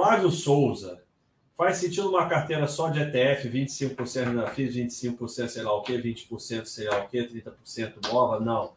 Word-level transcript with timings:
Flávio 0.00 0.30
Souza. 0.30 1.02
Faz 1.54 1.76
sentido 1.76 2.08
uma 2.08 2.26
carteira 2.26 2.66
só 2.66 2.88
de 2.88 3.00
ETF, 3.00 3.50
25% 3.50 4.24
renda 4.24 4.46
fixa, 4.46 4.78
25% 4.78 5.46
sei 5.46 5.62
lá 5.62 5.74
o 5.74 5.82
quê, 5.82 6.00
20% 6.00 6.64
sei 6.64 6.88
lá 6.88 7.04
o 7.04 7.08
quê, 7.08 7.28
30% 7.28 8.10
nova? 8.10 8.40
Não. 8.40 8.72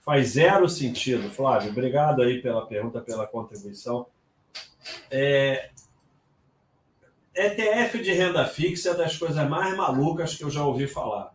Faz 0.00 0.30
zero 0.30 0.68
sentido, 0.68 1.30
Flávio. 1.30 1.70
Obrigado 1.70 2.20
aí 2.20 2.42
pela 2.42 2.66
pergunta, 2.66 3.00
pela 3.00 3.28
contribuição. 3.28 4.08
É... 5.08 5.70
ETF 7.32 8.02
de 8.02 8.12
renda 8.12 8.44
fixa 8.44 8.90
é 8.90 8.94
das 8.94 9.16
coisas 9.16 9.48
mais 9.48 9.76
malucas 9.76 10.34
que 10.34 10.42
eu 10.42 10.50
já 10.50 10.64
ouvi 10.66 10.88
falar. 10.88 11.32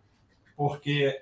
Porque 0.58 1.22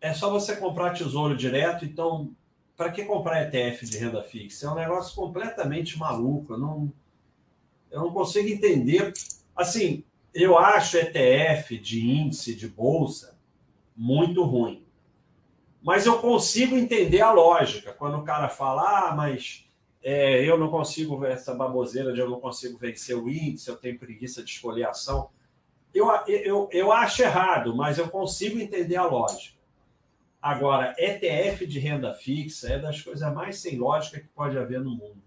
é 0.00 0.12
só 0.12 0.28
você 0.28 0.56
comprar 0.56 0.90
tesouro 0.92 1.36
direto, 1.36 1.84
então 1.84 2.34
para 2.76 2.90
que 2.90 3.04
comprar 3.04 3.42
ETF 3.42 3.86
de 3.86 3.96
renda 3.96 4.22
fixa? 4.22 4.66
É 4.66 4.70
um 4.70 4.74
negócio 4.74 5.14
completamente 5.14 5.98
maluco. 5.98 6.56
Não, 6.56 6.92
eu 7.96 8.02
não 8.02 8.12
consigo 8.12 8.48
entender. 8.48 9.12
Assim, 9.56 10.04
eu 10.34 10.58
acho 10.58 10.98
ETF 10.98 11.78
de 11.78 12.06
índice 12.06 12.54
de 12.54 12.68
bolsa 12.68 13.38
muito 13.96 14.42
ruim. 14.44 14.84
Mas 15.82 16.04
eu 16.04 16.18
consigo 16.18 16.76
entender 16.76 17.22
a 17.22 17.32
lógica. 17.32 17.92
Quando 17.92 18.18
o 18.18 18.22
cara 18.22 18.48
fala, 18.48 19.08
ah, 19.08 19.16
mas 19.16 19.66
é, 20.02 20.44
eu 20.44 20.58
não 20.58 20.68
consigo 20.68 21.24
essa 21.24 21.54
baboseira 21.54 22.12
de 22.12 22.20
eu 22.20 22.28
não 22.28 22.38
consigo 22.38 22.76
vencer 22.76 23.16
o 23.16 23.30
índice, 23.30 23.68
eu 23.68 23.76
tenho 23.76 23.98
preguiça 23.98 24.42
de 24.42 24.50
escolher 24.50 24.86
ação. 24.86 25.30
Eu, 25.94 26.10
eu, 26.26 26.68
eu 26.70 26.92
acho 26.92 27.22
errado, 27.22 27.74
mas 27.74 27.96
eu 27.96 28.08
consigo 28.08 28.58
entender 28.60 28.96
a 28.96 29.06
lógica. 29.06 29.56
Agora, 30.42 30.94
ETF 30.98 31.66
de 31.66 31.78
renda 31.78 32.12
fixa 32.12 32.68
é 32.68 32.78
das 32.78 33.00
coisas 33.00 33.32
mais 33.32 33.58
sem 33.58 33.78
lógica 33.78 34.20
que 34.20 34.28
pode 34.28 34.58
haver 34.58 34.80
no 34.80 34.90
mundo. 34.90 35.25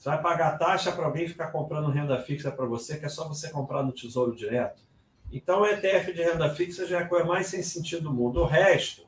Você 0.00 0.08
vai 0.08 0.22
pagar 0.22 0.56
taxa 0.56 0.90
para 0.90 1.04
alguém 1.04 1.28
ficar 1.28 1.48
comprando 1.48 1.90
renda 1.90 2.18
fixa 2.22 2.50
para 2.50 2.64
você, 2.64 2.96
que 2.96 3.04
é 3.04 3.08
só 3.10 3.28
você 3.28 3.50
comprar 3.50 3.82
no 3.82 3.92
Tesouro 3.92 4.34
Direto. 4.34 4.82
Então, 5.30 5.60
o 5.60 5.66
ETF 5.66 6.14
de 6.14 6.22
renda 6.22 6.48
fixa 6.54 6.86
já 6.86 7.00
é 7.00 7.02
a 7.02 7.06
coisa 7.06 7.26
mais 7.26 7.48
sem 7.48 7.62
sentido 7.62 8.04
do 8.04 8.12
mundo. 8.14 8.40
O 8.40 8.46
resto, 8.46 9.06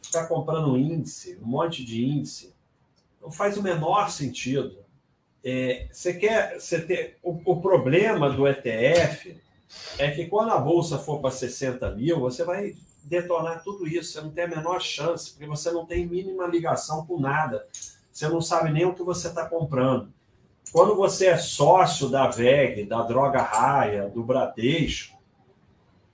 ficar 0.00 0.28
comprando 0.28 0.78
índice, 0.78 1.36
um 1.42 1.46
monte 1.46 1.84
de 1.84 2.06
índice, 2.06 2.54
não 3.20 3.32
faz 3.32 3.58
o 3.58 3.62
menor 3.64 4.08
sentido. 4.08 4.78
É, 5.44 5.88
você 5.90 6.14
quer 6.14 6.60
você 6.60 6.80
ter 6.80 7.18
o, 7.20 7.40
o, 7.44 7.60
problema 7.60 8.30
do 8.30 8.46
ETF 8.46 9.36
é 9.98 10.12
que 10.12 10.26
quando 10.26 10.52
a 10.52 10.58
bolsa 10.58 10.98
for 10.98 11.20
para 11.20 11.32
60 11.32 11.90
mil, 11.96 12.20
você 12.20 12.44
vai 12.44 12.76
detonar 13.02 13.64
tudo 13.64 13.88
isso. 13.88 14.12
Você 14.12 14.20
não 14.20 14.30
tem 14.30 14.44
a 14.44 14.48
menor 14.48 14.80
chance, 14.80 15.32
porque 15.32 15.46
você 15.46 15.72
não 15.72 15.84
tem 15.84 16.06
mínima 16.06 16.46
ligação 16.46 17.04
com 17.04 17.18
nada. 17.18 17.66
Você 18.16 18.30
não 18.30 18.40
sabe 18.40 18.72
nem 18.72 18.86
o 18.86 18.94
que 18.94 19.02
você 19.02 19.28
está 19.28 19.46
comprando. 19.46 20.10
Quando 20.72 20.96
você 20.96 21.26
é 21.26 21.36
sócio 21.36 22.08
da 22.08 22.26
VEG, 22.26 22.86
da 22.86 23.02
Droga 23.02 23.42
Raia, 23.42 24.08
do 24.08 24.22
Bradesco, 24.22 25.18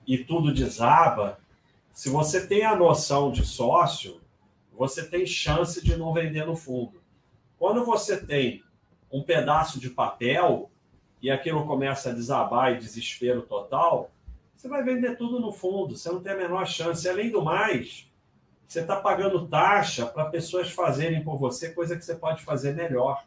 e 0.04 0.18
tudo 0.18 0.52
desaba, 0.52 1.38
se 1.92 2.10
você 2.10 2.44
tem 2.44 2.64
a 2.64 2.74
noção 2.74 3.30
de 3.30 3.46
sócio, 3.46 4.20
você 4.72 5.08
tem 5.08 5.24
chance 5.24 5.80
de 5.80 5.96
não 5.96 6.12
vender 6.12 6.44
no 6.44 6.56
fundo. 6.56 7.00
Quando 7.56 7.84
você 7.84 8.16
tem 8.20 8.64
um 9.08 9.22
pedaço 9.22 9.78
de 9.78 9.88
papel 9.88 10.72
e 11.22 11.30
aquilo 11.30 11.64
começa 11.68 12.10
a 12.10 12.12
desabar 12.12 12.72
e 12.72 12.78
desespero 12.78 13.42
total, 13.42 14.10
você 14.56 14.66
vai 14.66 14.82
vender 14.82 15.16
tudo 15.16 15.38
no 15.38 15.52
fundo, 15.52 15.96
você 15.96 16.10
não 16.10 16.20
tem 16.20 16.32
a 16.32 16.36
menor 16.36 16.66
chance. 16.66 17.08
Além 17.08 17.30
do 17.30 17.42
mais, 17.42 18.10
você 18.72 18.80
está 18.80 18.96
pagando 18.96 19.46
taxa 19.46 20.06
para 20.06 20.30
pessoas 20.30 20.70
fazerem 20.70 21.22
por 21.22 21.36
você 21.36 21.68
coisa 21.68 21.94
que 21.94 22.02
você 22.02 22.14
pode 22.14 22.42
fazer 22.42 22.74
melhor. 22.74 23.22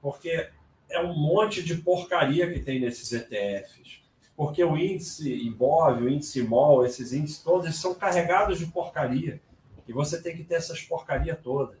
Porque 0.00 0.48
é 0.88 1.00
um 1.00 1.18
monte 1.18 1.64
de 1.64 1.76
porcaria 1.78 2.52
que 2.52 2.60
tem 2.60 2.78
nesses 2.78 3.10
ETFs. 3.12 4.00
Porque 4.36 4.62
o 4.62 4.76
índice 4.76 5.32
Ibov, 5.32 6.00
o 6.00 6.08
índice 6.08 6.42
MOL, 6.42 6.86
esses 6.86 7.12
índices 7.12 7.42
todos 7.42 7.74
são 7.74 7.92
carregados 7.92 8.60
de 8.60 8.66
porcaria. 8.66 9.40
E 9.88 9.92
você 9.92 10.22
tem 10.22 10.36
que 10.36 10.44
ter 10.44 10.54
essas 10.54 10.80
porcaria 10.82 11.34
toda. 11.34 11.76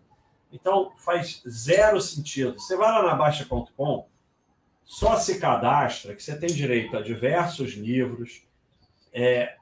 Então 0.52 0.92
faz 0.98 1.40
zero 1.48 2.00
sentido. 2.00 2.58
Você 2.58 2.76
vai 2.76 2.90
lá 2.90 3.02
na 3.04 3.14
Baixa.com, 3.14 4.08
só 4.84 5.16
se 5.16 5.38
cadastra, 5.38 6.16
que 6.16 6.22
você 6.22 6.36
tem 6.36 6.48
direito 6.48 6.96
a 6.96 7.00
diversos 7.00 7.74
livros, 7.74 8.42
é, 9.12 9.56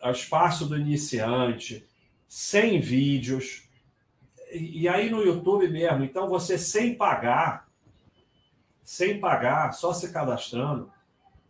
ao 0.00 0.12
espaço 0.12 0.66
do 0.66 0.78
iniciante, 0.78 1.84
sem 2.28 2.80
vídeos. 2.80 3.68
E, 4.52 4.88
aí 4.88 5.10
no 5.10 5.22
YouTube 5.22 5.68
mesmo, 5.68 6.04
então 6.04 6.28
você 6.28 6.56
sem 6.56 6.94
pagar, 6.94 7.68
sem 8.82 9.18
pagar, 9.18 9.72
só 9.72 9.92
se 9.92 10.12
cadastrando, 10.12 10.90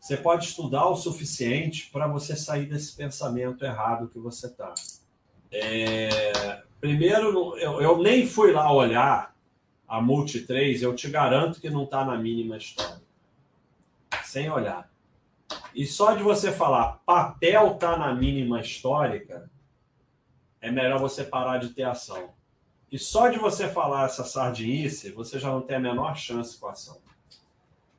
você 0.01 0.17
pode 0.17 0.47
estudar 0.47 0.87
o 0.89 0.97
suficiente 0.97 1.91
para 1.91 2.07
você 2.07 2.37
sair 2.37 2.67
desse 2.67 2.97
pensamento 2.97 3.65
errado 3.65 4.09
que 4.09 4.19
você 4.19 4.47
está. 4.47 4.73
É, 5.51 6.63
primeiro, 6.81 7.57
eu, 7.59 7.81
eu, 7.81 7.99
nem 7.99 8.27
fui 8.27 8.53
lá 8.53 8.73
olhar 8.73 9.35
a 9.87 10.01
Multi 10.01 10.41
3, 10.41 10.83
eu 10.83 10.95
te 10.95 11.09
garanto 11.09 11.61
que 11.61 11.71
não 11.71 11.85
está 11.85 12.05
na 12.05 12.17
mínima 12.17 12.57
história. 12.57 13.03
Sem 14.25 14.51
olhar. 14.51 14.91
E 15.75 15.87
só 15.87 16.15
de 16.15 16.23
você 16.23 16.51
falar 16.51 17.01
papel 17.05 17.73
está 17.75 17.97
na 17.97 18.15
mínima 18.15 18.61
histórica, 18.61 19.51
é 20.67 20.71
melhor 20.71 20.99
você 20.99 21.23
parar 21.23 21.59
de 21.59 21.69
ter 21.69 21.85
ação. 21.85 22.31
E 22.91 22.99
só 22.99 23.29
de 23.29 23.39
você 23.39 23.69
falar 23.69 24.07
essa 24.07 24.25
sardinice, 24.25 25.13
você 25.13 25.39
já 25.39 25.49
não 25.49 25.61
tem 25.61 25.77
a 25.77 25.81
menor 25.81 26.17
chance 26.17 26.59
com 26.59 26.67
a 26.67 26.73
ação. 26.73 26.99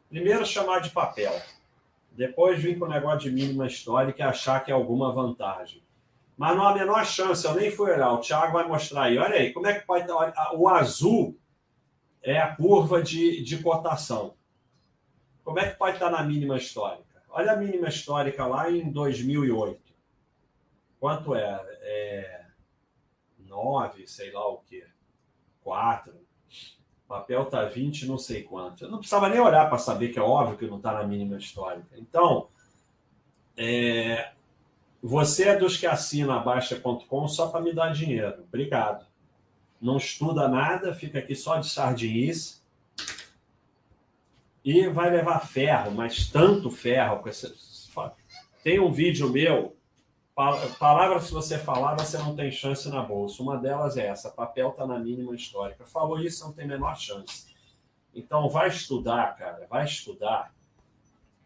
Primeiro, 0.10 0.46
chamar 0.46 0.80
de 0.82 0.90
papel. 0.90 1.34
Depois, 2.12 2.62
vir 2.62 2.78
com 2.78 2.84
o 2.84 2.90
negócio 2.90 3.20
de 3.20 3.32
mínima 3.32 3.68
histórica 3.68 4.20
e 4.20 4.24
achar 4.24 4.66
que 4.66 4.72
é 4.72 4.74
alguma 4.74 5.14
vantagem. 5.14 5.82
Mas 6.36 6.58
não 6.58 6.64
há 6.64 6.72
a 6.72 6.76
menor 6.76 7.06
chance, 7.06 7.46
eu 7.46 7.56
nem 7.56 7.72
fui 7.72 7.90
olhar. 7.90 8.12
O 8.12 8.20
Thiago 8.20 8.52
vai 8.52 8.68
mostrar 8.68 9.04
aí. 9.04 9.18
Olha 9.18 9.36
aí, 9.36 9.54
como 9.54 9.68
é 9.68 9.80
que 9.80 9.86
pode 9.86 10.04
estar. 10.04 10.54
O 10.54 10.68
azul 10.68 11.40
é 12.22 12.38
a 12.38 12.54
curva 12.54 13.02
de, 13.02 13.42
de 13.44 13.64
cotação. 13.64 14.34
Como 15.42 15.58
é 15.58 15.70
que 15.70 15.78
pode 15.78 15.96
estar 15.96 16.10
na 16.10 16.22
mínima 16.22 16.58
histórica? 16.58 17.24
Olha 17.30 17.54
a 17.54 17.56
mínima 17.56 17.88
histórica 17.88 18.46
lá 18.46 18.70
em 18.70 18.92
2008. 18.92 19.82
Quanto 21.00 21.34
é? 21.34 21.66
é 21.82 22.47
9, 23.48 24.08
sei 24.08 24.32
lá 24.32 24.48
o 24.48 24.58
quê. 24.60 24.86
4. 25.64 26.14
O 26.14 27.08
papel 27.08 27.46
tá 27.46 27.64
20, 27.66 28.06
não 28.06 28.18
sei 28.18 28.44
quanto. 28.44 28.84
Eu 28.84 28.92
não 28.92 28.98
precisava 28.98 29.30
nem 29.30 29.40
olhar 29.40 29.70
para 29.70 29.78
saber 29.78 30.10
que 30.10 30.20
é 30.20 30.22
óbvio 30.22 30.58
que 30.58 30.68
não 30.68 30.78
está 30.78 30.94
na 30.94 31.04
mínima 31.04 31.38
histórica. 31.38 31.96
Então, 31.98 32.50
é, 33.56 34.32
você 35.02 35.50
é 35.50 35.56
dos 35.56 35.78
que 35.78 35.86
assina 35.86 36.36
a 36.36 36.40
Baixa.com 36.40 37.28
só 37.28 37.48
para 37.48 37.62
me 37.62 37.74
dar 37.74 37.94
dinheiro. 37.94 38.44
Obrigado. 38.44 39.06
Não 39.80 39.98
estuda 39.98 40.48
nada, 40.48 40.94
fica 40.94 41.20
aqui 41.20 41.36
só 41.36 41.58
de 41.58 41.70
sardinice. 41.70 42.62
E 44.66 44.88
vai 44.88 45.10
levar 45.10 45.40
ferro, 45.48 45.92
mas 45.92 46.28
tanto 46.30 46.70
ferro. 46.70 47.24
Tem 48.64 48.80
um 48.82 48.92
vídeo 48.92 49.30
meu 49.30 49.77
Palavras 50.38 51.24
se 51.24 51.34
você 51.34 51.58
falar, 51.58 51.96
você 51.96 52.16
não 52.20 52.36
tem 52.36 52.52
chance 52.52 52.88
na 52.90 53.02
bolsa. 53.02 53.42
Uma 53.42 53.58
delas 53.58 53.98
é 53.98 54.06
essa: 54.06 54.30
papel 54.30 54.70
está 54.70 54.86
na 54.86 55.00
mínima 55.00 55.34
histórica. 55.34 55.84
Falou 55.84 56.20
isso, 56.20 56.46
não 56.46 56.54
tem 56.54 56.68
menor 56.68 56.96
chance. 56.96 57.48
Então, 58.14 58.48
vai 58.48 58.68
estudar, 58.68 59.36
cara, 59.36 59.66
vai 59.68 59.84
estudar. 59.84 60.54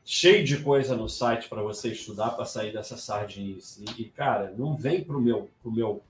Cheio 0.03 0.44
de 0.44 0.62
coisa 0.62 0.97
no 0.97 1.07
site 1.07 1.47
para 1.47 1.62
você 1.62 1.94
estudar 1.94 2.31
para 2.31 2.44
sair 2.44 2.74
dessa 2.74 2.97
sardinice. 2.97 3.85
E, 3.97 4.09
cara, 4.09 4.53
não 4.57 4.75
vem 4.75 5.02
pro 5.02 5.22
meu, 5.22 5.50
pro 5.62 5.72
meu, 5.72 6.03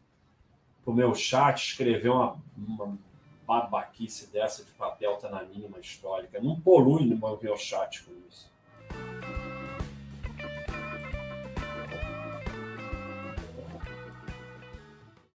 pro 0.83 0.91
meu 0.91 1.13
chat 1.13 1.63
escrever 1.63 2.09
uma, 2.09 2.35
uma 2.57 2.97
babaquice 3.45 4.25
dessa 4.31 4.63
de 4.63 4.71
papel 4.71 5.17
tá 5.17 5.29
na 5.29 5.43
mínima 5.43 5.79
histórica. 5.79 6.41
Não 6.41 6.59
polui 6.59 7.05
no 7.05 7.15
meu 7.39 7.57
chat 7.57 8.03
com 8.03 8.20